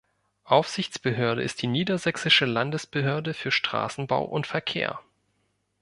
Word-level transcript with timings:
Aufsichtsbehörde 0.45 1.43
ist 1.43 1.61
die 1.61 1.67
Niedersächsische 1.67 2.45
Landesbehörde 2.45 3.35
für 3.35 3.51
Straßenbau 3.51 4.23
und 4.23 4.47
Verkehr. 4.47 4.99